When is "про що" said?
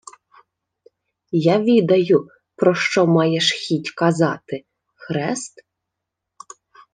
2.55-3.07